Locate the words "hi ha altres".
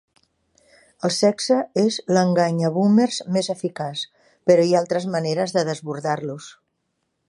4.69-5.11